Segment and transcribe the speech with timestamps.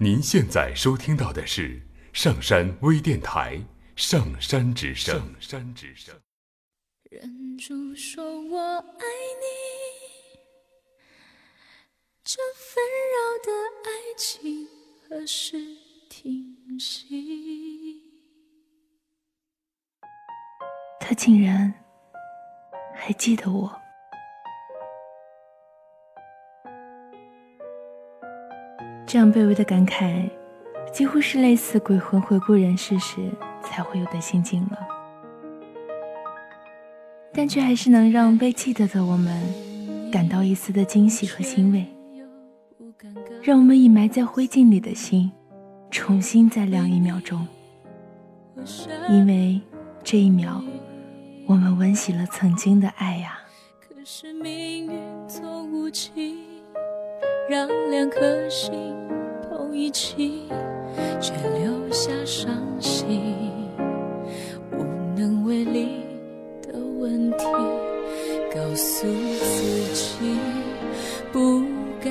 [0.00, 3.56] 您现在收听到的是上山微电台
[3.96, 5.16] 《上山之声》。
[5.18, 6.14] 上山之声。
[7.10, 9.04] 忍住说我爱
[9.40, 10.38] 你，
[12.22, 13.50] 这纷扰的
[13.90, 14.68] 爱情
[15.08, 15.58] 何时
[16.08, 18.00] 停息？
[21.00, 21.74] 他竟然
[22.94, 23.87] 还记得我。
[29.10, 30.28] 这样卑微的感慨，
[30.92, 33.16] 几乎是类似鬼魂回顾人世时
[33.62, 34.78] 才会有的心境了。
[37.32, 39.42] 但却还是能让被记得的我们
[40.12, 41.86] 感到一丝的惊喜和欣慰，
[43.42, 45.32] 让我们已埋在灰烬里的心
[45.90, 47.48] 重新再亮一秒钟，
[49.08, 49.58] 因为
[50.04, 50.62] 这一秒，
[51.46, 53.38] 我们温习了曾经的爱呀。
[53.80, 54.92] 可是命运
[55.26, 56.57] 总无情。
[57.48, 58.70] 让两颗心
[59.48, 60.42] 碰一起，
[61.18, 63.34] 却留下伤心，
[64.70, 64.84] 无
[65.16, 66.02] 能为力
[66.60, 67.46] 的问题。
[68.54, 70.36] 告诉自己，
[71.32, 71.62] 不
[72.02, 72.10] 该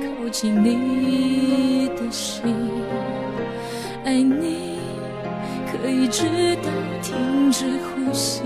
[0.00, 2.56] 靠近你的心。
[4.06, 4.78] 爱你
[5.70, 6.24] 可以直
[6.62, 6.70] 到
[7.02, 8.40] 停止呼吸，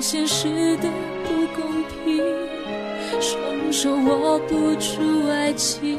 [0.00, 0.88] 现实的
[1.24, 2.22] 不公平。
[3.20, 5.98] 双手握不住爱情，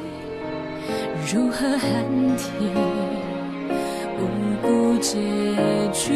[1.31, 2.05] 如何喊
[2.37, 2.47] 停？
[4.17, 4.21] 无
[4.61, 5.17] 辜结
[5.91, 6.13] 局，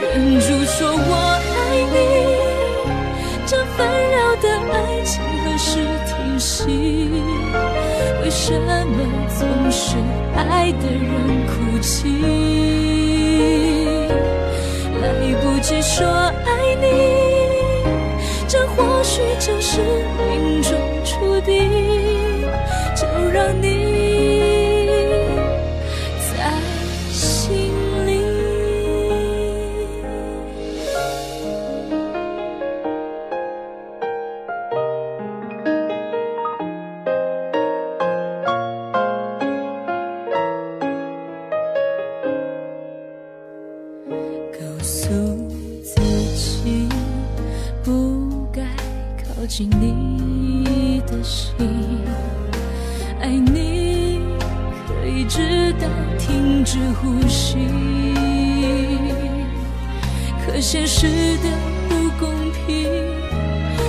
[0.00, 1.10] 忍住说我
[1.50, 1.54] 爱
[1.92, 1.96] 你，
[3.46, 5.12] 这纷扰的爱情
[5.44, 5.70] 何时
[6.06, 6.64] 停息？
[8.22, 8.68] 为什么
[9.38, 9.40] 总
[9.70, 9.96] 是
[10.36, 12.43] 爱的人哭泣？
[15.64, 16.84] 去说爱你。
[18.46, 19.80] 这或许就是
[20.18, 21.70] 命中注定，
[22.94, 23.73] 就让你
[49.54, 51.54] 靠近你的心，
[53.20, 54.18] 爱你
[54.88, 55.86] 可以直到
[56.18, 57.56] 停止呼吸。
[60.44, 61.06] 可现实
[61.36, 61.48] 的
[61.88, 62.34] 不公
[62.66, 62.90] 平，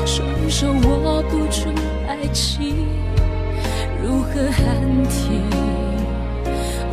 [0.05, 1.67] 双手握不住
[2.07, 2.85] 爱情，
[4.03, 4.63] 如何喊
[5.09, 5.41] 停？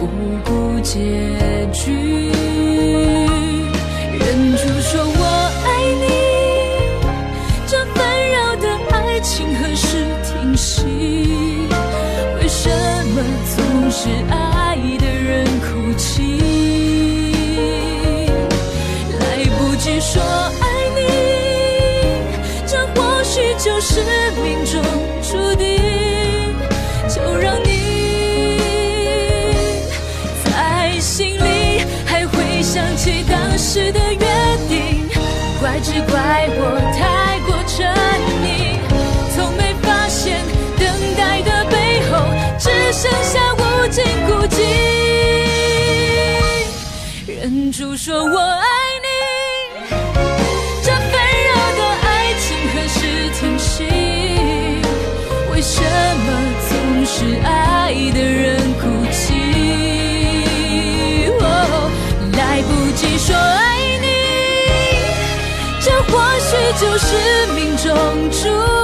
[0.00, 0.08] 无
[0.46, 2.32] 辜结局，
[4.18, 5.04] 忍住说
[12.38, 12.70] 为什
[13.08, 13.16] 么
[13.56, 16.22] 总是爱的人哭泣？
[19.18, 19.22] 来
[19.58, 20.64] 不及说爱
[20.94, 21.00] 你，
[22.64, 24.00] 这或许就是
[24.42, 24.72] 命中
[25.20, 25.66] 注定。
[27.08, 27.68] 就让你
[30.44, 30.46] 在
[31.00, 34.26] 心里还会想起当时的约
[34.68, 35.08] 定，
[35.60, 36.60] 怪只怪我
[36.96, 37.00] 太
[47.42, 48.66] 忍住说我爱
[49.02, 49.08] 你。
[50.80, 51.10] 这纷
[51.48, 53.00] 扰的爱情何时
[53.40, 53.82] 停息？
[55.50, 56.26] 为什么
[56.68, 59.34] 总是爱的人哭泣？
[61.40, 61.42] 哦
[62.38, 64.06] 来不及说爱你，
[65.80, 67.06] 这或许就是
[67.56, 67.90] 命中
[68.30, 68.81] 注定。